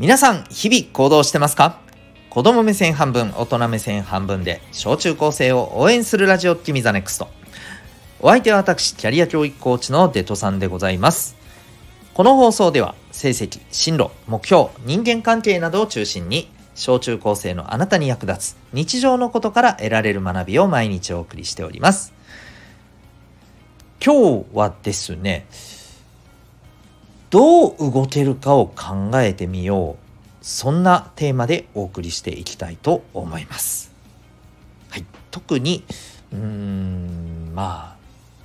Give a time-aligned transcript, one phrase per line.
[0.00, 1.78] 皆さん、日々行動してますか？
[2.30, 7.28] 子供目線半分、大人目線半分で、小中高生を応援するラジオ、君 the NEXT。
[8.18, 11.36] お相手は私、キャリア教育コーチのデトさんでございます。
[12.14, 22.14] この放送では、成績、進路、目標、人間関係などを中心に、小中高生のあなたに役立つ日常のことから得られる学びを毎日お送りしております。
[24.02, 25.44] 今日はですね、
[27.30, 30.44] どう動けるかを考えてみよう。
[30.44, 33.92] そんなテーマでお送りしていきたいと思います。
[34.88, 35.84] はい、特に
[36.32, 37.96] うーんまあ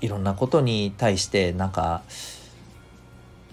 [0.00, 2.02] いろんなことに対してなんか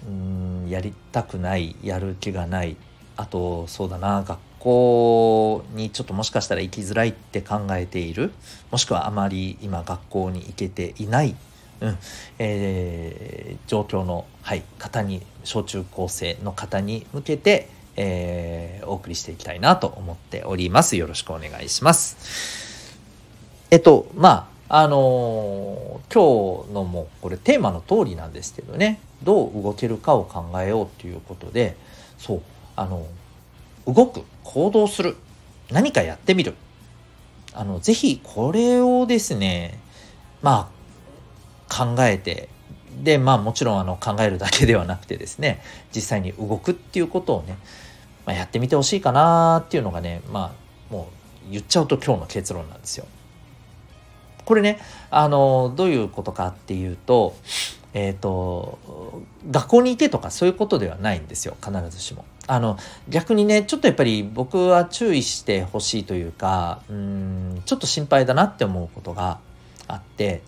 [0.08, 2.78] うんやりたくないやる気がない。
[3.18, 8.32] あとそうだな学校にちょっともしかしたら行きづらいって考えている。
[8.70, 11.36] もしくはあまり今学校に行けていない
[11.82, 11.98] うん。
[12.40, 20.96] えー、状況の、はい、方に小中高生の方に向けて、えー、お送りしていきたいなと思っております。
[20.96, 22.98] よろしくお願いします。
[23.72, 29.00] えっとまああのー、今日のもこれテーマの通りなんですけどね。
[29.24, 31.78] どう動けるかを考えようということで。
[32.18, 32.42] そう
[32.76, 33.06] あの
[33.88, 35.16] 動く行動する。
[35.72, 36.56] 何かやってみる。
[37.54, 39.80] あのぜひこれをですね
[40.42, 40.75] まあ
[41.70, 42.50] 考えて
[43.04, 45.62] でまあもちろんあの考えるだけではなくてですね
[45.94, 47.58] 実際に動くっていうことをね、
[48.26, 50.56] まあ、やってみてほしいかなっていうのがねま
[50.90, 51.10] あも
[51.48, 53.06] う言っちゃうと今日の結論なんですよ。
[54.46, 57.36] これねあのどういうことかっていうと
[57.94, 62.26] えっ、ー、と学校にいてとかそういうことではないんですよ必ずしも。
[62.48, 62.78] あの
[63.10, 69.40] 逆にねちょっとやっぱり僕は注意してほしいというかうんちょっと心配だなって思うことが
[69.88, 70.44] あって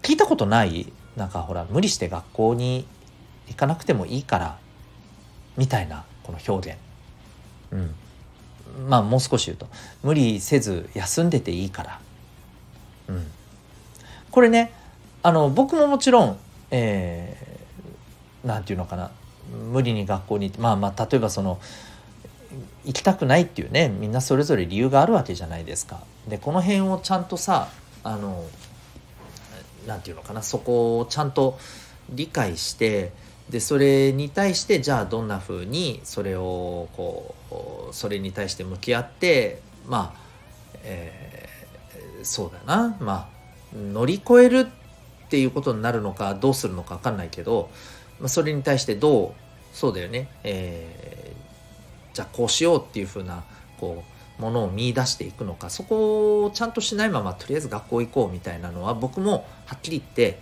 [0.00, 0.92] 聞いたことない？
[1.16, 2.86] なんかほら無理して学校に
[3.48, 4.58] 行かなくてもいいから
[5.56, 6.78] みたいなこの表現。
[7.72, 7.94] うん。
[8.88, 9.68] まあもう少し言うと
[10.02, 12.00] 無理せず休んでていいから。
[13.08, 13.26] うん。
[14.30, 14.72] これね
[15.22, 16.38] あの僕ももちろん
[16.70, 19.10] えー、なんていうのかな。
[19.70, 21.60] 無理に学校に行ってまあまあ例えばその
[22.84, 26.00] 行きたくないっていうねみんなそれぞれ理由があるわけじゃないですか。
[26.28, 27.68] でこの辺をちゃんとさ
[28.04, 28.44] あの
[29.86, 31.58] 何て言うのかなそこをちゃんと
[32.10, 33.12] 理解して
[33.50, 37.34] でそれに対してじゃあどんなふうにそれをこ
[37.90, 40.20] うそれに対して向き合ってまあ、
[40.84, 42.96] えー、そうだな。
[43.00, 43.42] まあ
[43.74, 47.70] 乗り越えるっていうことになるのかどうするのか分かんないけど、
[48.20, 49.32] まあ、それに対してどう
[49.72, 53.42] そうだよね、えー、じゃあこうしようっていうふうな
[53.80, 60.38] こうものを見出していくのかそこをちゃんとしないままとりあえず学校行こうみたいなのは僕もはっきり言って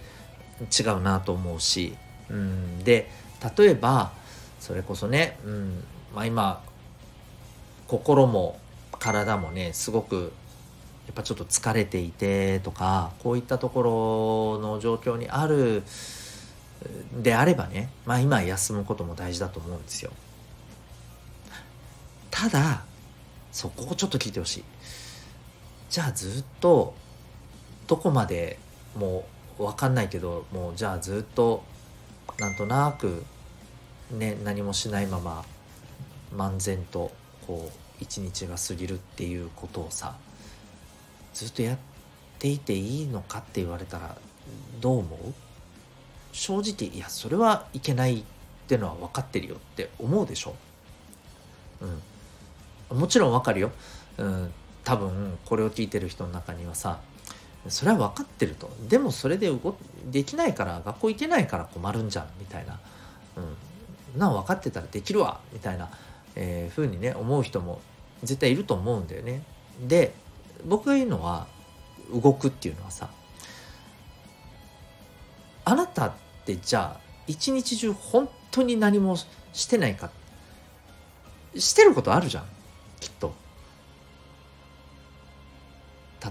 [0.81, 1.97] 違うなと思うし、
[2.28, 3.11] うん、で
[3.56, 4.12] 例えば
[4.59, 5.84] それこそね、うん
[6.15, 6.62] まあ、今
[7.89, 8.59] 心も
[8.99, 10.33] 体もねすごく
[11.07, 15.83] やっぱちょっと疲れていてとかこういったところの状況にある
[17.21, 20.12] であればねまあ今休むことも大事だと思うんですよ。
[22.31, 22.84] ただ
[23.53, 24.65] そこをちょっと聞いてほしい。
[25.88, 26.94] じゃあずっと
[27.87, 28.59] どこまで
[28.97, 29.25] も
[29.59, 31.65] う分かんないけどもうじゃあずっと
[32.39, 33.25] なんとなく
[34.12, 35.44] ね何もしないまま
[36.34, 37.10] 漫然と
[37.47, 40.16] こう一日が過ぎるっていうことをさ
[41.34, 41.78] ずっとやっ
[42.39, 44.16] ていていいのかって言われたら
[44.81, 45.19] どう思う？
[46.33, 48.22] 正直いやそれはいけないっ
[48.69, 50.55] てのは分かってるよって思うでしょ。
[51.81, 52.03] うん。
[52.93, 53.71] もちろんわかるよ、
[54.19, 54.53] うん、
[54.84, 57.01] 多分これを聞いてる人の中にはさ
[57.69, 58.71] それは分かってると。
[58.89, 59.77] でもそれで動
[60.11, 62.81] できないから学校行けないから困るんじゃんみたいな、
[63.37, 65.91] うん、な分かってたらできるわみたいな、
[66.37, 67.81] えー、風にね思う人も
[68.23, 69.43] 絶対いると思うんだよね。
[69.87, 70.15] で
[70.65, 71.47] 僕が言うのは
[72.12, 73.11] 動くっていうのはさ
[75.65, 76.13] あなたっ
[76.47, 79.16] てじゃあ一日中本当に何も
[79.53, 80.10] してないか
[81.54, 82.45] してることあるじゃん。
[83.00, 83.34] きっと。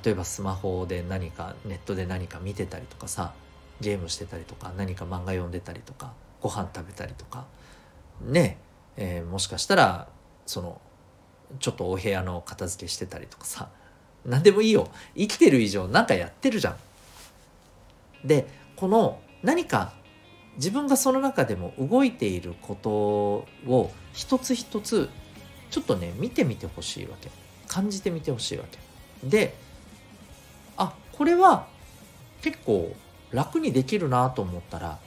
[0.03, 3.33] 例えばスマホで何かネットで何か見てたりとかさ
[3.81, 7.45] ゲームしてたりとか何か漫画読んでたりとかご飯食べたりとか。
[8.21, 8.57] ね
[8.97, 10.09] えー、もしかしたら
[10.45, 10.81] その
[11.59, 13.69] ちょっとお部屋の片付けしてたりとかさ
[14.25, 14.89] 何でもいいよ。
[15.15, 18.27] 生きてる以上何かやってるじゃん。
[18.27, 19.93] でこの何か
[20.57, 25.09] 自分がその中でも動いていることを一つ一つ
[25.69, 27.29] ちょっとね見てみてほしいわけ。
[27.67, 28.79] 感じてみてほしいわけ。
[29.27, 29.55] で
[30.77, 31.67] あこれは
[32.41, 32.95] 結構
[33.31, 34.97] 楽にできるなと思ったら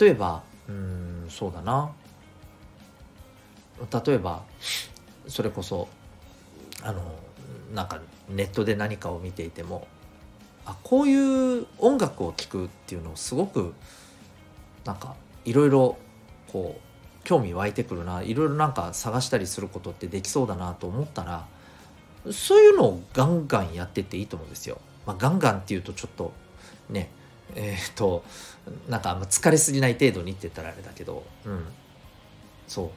[0.00, 1.92] 例えばうんそうだな。
[4.06, 4.42] 例えば
[5.28, 5.88] それこそ
[6.82, 7.02] あの
[7.74, 9.86] なんかネットで何かを見ていても
[10.64, 13.74] あこういう音楽を聴くっていうのをすごく
[14.84, 15.14] なんか
[15.44, 15.98] いろいろ
[16.50, 16.85] こう
[17.26, 18.22] 興味湧いてくるな。
[18.22, 21.44] いろいろなんか探したりすることってできそうだなと思ったら
[22.30, 24.78] そういうのをガンガンやってっていいと思うんですよ。
[25.06, 26.32] まあ、ガンガンっていうとちょっと
[26.88, 27.10] ね
[27.56, 28.24] えー、っと
[28.88, 31.64] なんかあんま疲れすぎない程度にって言ったらあれだけどうん。
[32.68, 32.90] そう。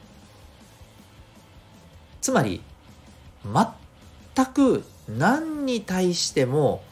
[2.20, 2.62] つまり
[3.44, 6.84] 全く何に対しても、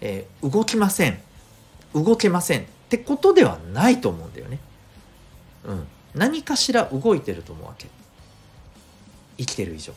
[0.00, 1.20] えー、動きません。
[1.94, 4.58] 動けませんってことではないと思うんだよね。
[5.66, 7.86] うん、何かしら動いてると思うわけ
[9.38, 9.92] 生きてる以上。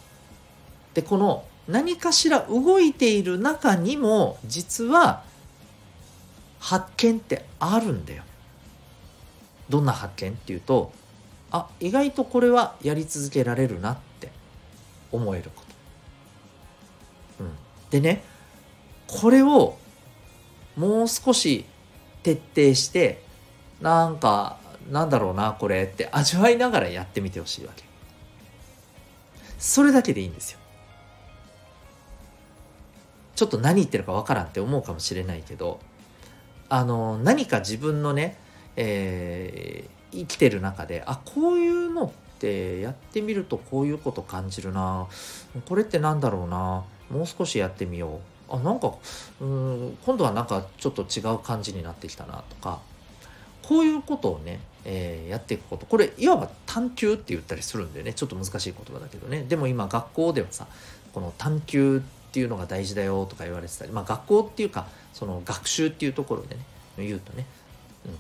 [0.93, 5.23] でこの何かしら動いている中にも実は
[6.59, 8.23] 発見ってあるんだよ。
[9.69, 10.91] どんな発見っていうと
[11.49, 14.31] あ意外とこれはやり続けられるなって
[15.11, 15.63] 思えるこ
[17.37, 17.43] と。
[17.45, 17.51] うん、
[17.89, 18.23] でね
[19.07, 19.77] これを
[20.75, 21.65] もう少し
[22.23, 23.23] 徹底して
[23.81, 24.57] なんか
[24.89, 27.83] なんだろうなこれって味わいながらやってみてほしいわけ。
[29.60, 30.60] それだけでいいんですよ。
[33.36, 35.80] ちょっと何言ってるかわからんって思うかもしれないけど
[36.69, 38.38] あの何か自分のね、
[38.75, 45.07] えー、生きてる中であこういうのってやってみるとこういうこと感じるな。
[45.68, 46.83] これってなんだろうな。
[47.10, 48.19] もう少しやってみよ
[48.50, 48.56] う。
[48.56, 48.94] あなんか
[49.39, 52.80] うん今度はなんかちょっと違う感じになってきたなとか。
[53.63, 55.86] こういうことをね、えー、やっていくこと。
[55.86, 58.13] これいわば探究って言ったりするんでね。
[58.13, 59.44] ちょっと難しい言葉だけどね。
[59.48, 60.68] でも今学校ではさ
[61.13, 66.62] この探究っていうのが大事だよとか言われてたりまあ学校っていうかその学習っていうところでね
[66.98, 67.45] 言うとね、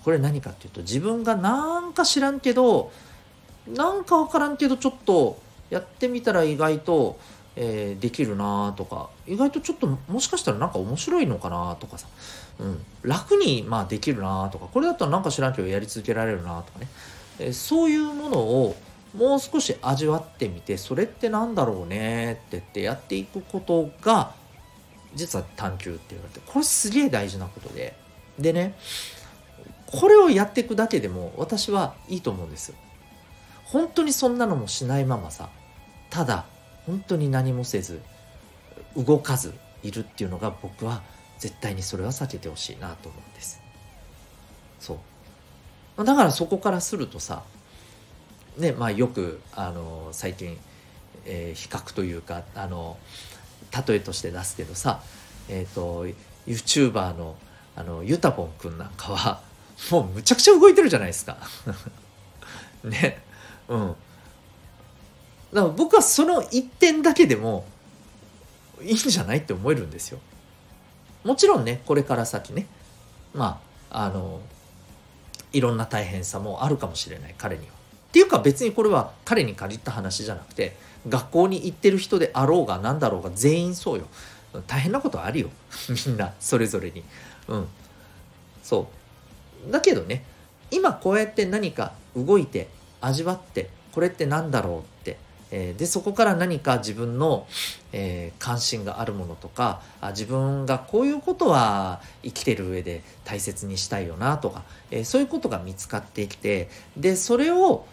[0.03, 2.91] これ何かっていうと自分がなんか知らんけど
[3.67, 7.19] なんか分からんけどちょっとやってみたら意外と
[7.55, 12.07] えー、できるなとか意外とちょっともしかしたらなんか面白いのかなとかさ、
[12.59, 16.87] うん、楽にまあできるなとかこれだったらなんか知らんけどやり続けられるなとかね、
[17.39, 18.75] えー、そういうものを
[19.15, 24.33] もう少し味わってみてそれってなんだろうねって言ってやっていくことが
[25.13, 27.95] 実は探求って言われてこれすげえ大事なことで。
[28.39, 28.75] でね
[29.85, 32.75] これをやっていくだけでも私はいいと思うんですよ。
[33.65, 35.49] 本当にそんなのもしないままさ
[36.09, 36.45] ただ
[36.85, 38.01] 本当に何もせず
[38.95, 41.01] 動かずいるっていうのが僕は
[41.39, 43.61] 絶対にそれは避けてほしいなと思うんです。
[44.79, 44.99] そ
[45.97, 46.03] う。
[46.03, 47.43] だからそこからするとさ
[48.57, 50.57] ねまあよくあの最近、
[51.25, 52.97] えー、比較というかあの
[53.87, 55.01] 例えとして出すけどさ
[55.49, 56.05] えっ、ー、と
[56.47, 57.35] YouTuber の
[57.75, 59.41] あのゆたぽんくんなんかは
[59.91, 61.37] もうむちゃくちゃ動いてるじゃないですか。
[62.83, 63.21] ね。
[63.67, 63.95] うん。
[65.53, 67.65] だから僕はその一点だけでも
[68.81, 70.19] いいんじゃないって思えるんですよ。
[71.23, 72.65] もちろんねこれから先ね
[73.33, 74.41] まああの
[75.53, 77.73] いろんな大変さもあるかもしれない彼には。
[77.73, 80.75] っていうか別にこれは彼に限った話じゃなくて
[81.07, 84.05] 学校に行ってる人であろうが何だろうが全員そうよ。
[84.67, 85.49] 大変なことあるよ
[86.05, 87.03] みんなそれぞれに。
[87.47, 87.67] うん。
[88.63, 88.87] そ
[89.67, 89.71] う。
[89.71, 90.25] だけどね
[90.71, 92.69] 今こうやって何か動いて
[93.01, 95.17] 味わってこれって何だろうって
[95.51, 97.45] えー、でそこから何か自分の、
[97.91, 107.85] えー、関心があるものとかあ自分がこういうことは生きてる上で大切にしたいよなとか、えー、そういうことが見つかってきてでそれを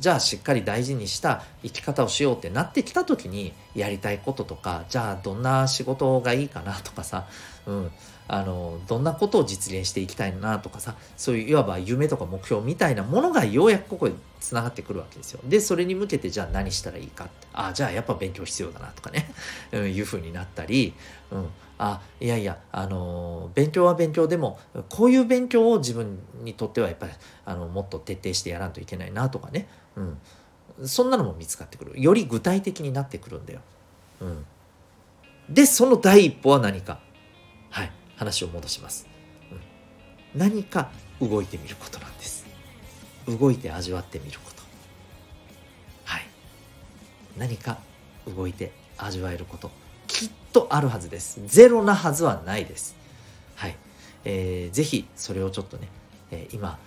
[0.00, 7.26] じゃあしっかり大事にした生き方をしようってなってきた時にやりたいこととかじゃあどんな仕事がいいかなとかさ、
[7.66, 7.90] うん、
[8.28, 15.40] あのどんなことを実現していきたいなとかさそういういわば夢とか目標みたいなものがようやくここでつながってくるわけですよ。
[15.44, 17.46] でそれに向けてじゃあ何したらいいかって。
[17.54, 19.32] ああじゃあやっぱ勉強必要だなとかね、
[19.72, 20.92] うん、いうふうになったり、
[21.30, 24.58] うん、あいやいやあの勉強は勉強でも
[24.90, 27.12] こういう勉強を自分にとってはやっぱり
[27.46, 29.66] あのもっと徹底してやらんといけないなとかね、
[29.96, 30.00] う
[30.82, 32.00] ん、そんなのも見つかってくる。
[32.00, 33.60] より具体的になってくるんだよ。
[34.20, 34.44] うん、
[35.48, 37.03] でその第一歩は何か。
[37.74, 37.90] はい。
[38.16, 39.08] 話を戻します、
[39.50, 39.60] うん、
[40.38, 40.90] 何か
[41.20, 42.46] 動いてみることなんです。
[43.26, 44.62] 動いて味わってみること。
[46.04, 46.22] はい。
[47.36, 47.78] 何か
[48.26, 49.72] 動いて味わえること。
[50.06, 51.40] きっとあるはずです。
[51.46, 52.94] ゼロなはずはないです。
[53.56, 53.76] はい、
[54.24, 55.88] えー、ぜひそれをちょっとね、
[56.30, 56.78] えー、今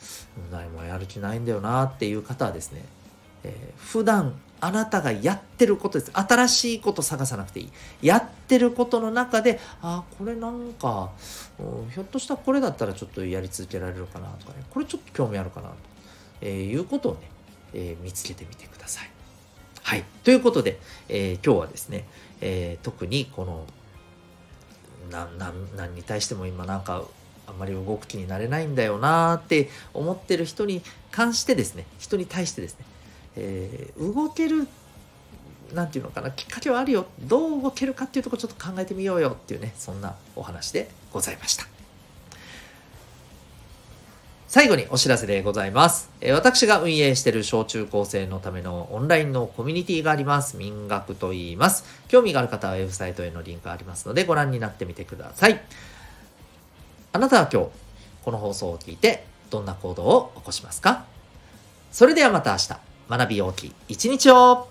[0.50, 2.86] 何もやる気ないんだよなっていう方はですね、
[3.44, 6.12] えー、普段あなたがやってることです。
[6.14, 7.72] 新しいこと探さなくていい。
[8.02, 11.12] やってることの中で、あ、これなんか、
[11.94, 15.76] ひょっとしたらこれだったらちょっとやり続けられるかなとかね、これちょっと興味あるかなと、
[16.42, 17.30] えー、いうことをね、
[17.74, 19.10] えー、見つけてみてください。
[19.84, 20.04] はい。
[20.24, 22.08] ということで、えー、今日はですね、
[22.42, 23.66] えー、特にこの、
[25.12, 27.04] な、な、何に対しても今なんか、
[27.48, 32.86] あんまり動く気になれないんだよなーって思ってる人に関してですね、人に対してですね、
[33.38, 34.68] えー、動ける、
[35.74, 37.06] なんていうのかな、きっかけはあるよ。
[37.20, 41.66] どう動けるかっていうところちょっと考えてみようよっていうね、そんなお話でございました。
[44.48, 46.10] 最後にお知らせでございます。
[46.22, 50.56] え私が運営している小中高生のためのオンラインのコミュニティがあります。
[50.56, 51.84] 民学と言います。
[52.08, 55.62] 興味がある方はウェブサイトへのリンクがありますのでご覧になってみてください。
[57.12, 57.70] あなたは今日、
[58.24, 61.04] この放送を聞いてどんな行動を起こしますか？
[61.92, 64.70] それではまた明日、学び大きい一日を